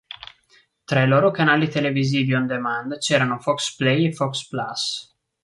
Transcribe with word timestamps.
Tra 0.83 1.03
i 1.03 1.07
loro 1.07 1.29
canali 1.29 1.69
televisivi 1.69 2.33
on 2.33 2.47
demand 2.47 2.97
c'erano 2.97 3.37
Fox 3.37 3.75
Play 3.75 4.07
e 4.07 4.11
Fox 4.13 4.47
Plus. 4.47 5.15